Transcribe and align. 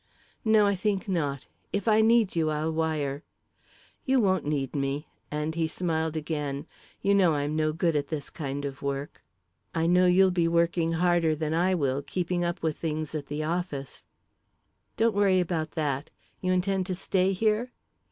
"No, 0.43 0.65
I 0.65 0.73
think 0.73 1.07
not. 1.07 1.45
If 1.71 1.87
I 1.87 2.01
need 2.01 2.35
you, 2.35 2.49
I'll 2.49 2.71
wire." 2.71 3.21
"You 4.03 4.19
won't 4.19 4.45
need 4.45 4.73
me," 4.75 5.07
and 5.29 5.53
he 5.53 5.67
smiled 5.67 6.17
again. 6.17 6.65
"You 7.03 7.13
know 7.13 7.33
I'm 7.35 7.55
no 7.55 7.71
good 7.71 7.95
at 7.95 8.07
this 8.07 8.31
kind 8.31 8.65
of 8.65 8.81
work." 8.81 9.21
"I 9.75 9.85
know 9.85 10.07
you'll 10.07 10.31
be 10.31 10.47
working 10.47 10.93
harder 10.93 11.35
than 11.35 11.53
I 11.53 11.75
will, 11.75 12.01
keeping 12.01 12.43
up 12.43 12.63
with 12.63 12.77
things 12.77 13.13
at 13.13 13.27
the 13.27 13.43
office." 13.43 14.01
"Don't 14.97 15.13
worry 15.13 15.39
about 15.39 15.73
that. 15.73 16.09
You 16.41 16.51
intend 16.51 16.87
to 16.87 16.95
stay 16.95 17.31
here?" 17.31 17.71